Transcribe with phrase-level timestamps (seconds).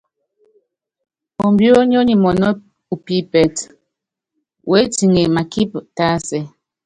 [1.45, 2.51] Ombiónyó nyi mɔnɔ́
[2.93, 3.63] upípɛtɛ,
[4.71, 6.39] utiŋe makípi tásɛ.